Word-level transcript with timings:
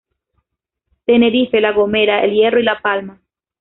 Tenerife, 1.05 1.61
La 1.61 1.73
Gomera, 1.73 2.23
El 2.23 2.31
Hierro 2.33 2.59
y 2.59 2.63
La 2.63 2.81
Palma. 2.81 3.21